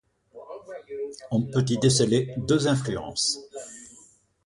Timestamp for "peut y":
1.43-1.77